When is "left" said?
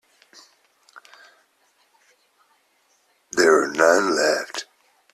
4.15-4.65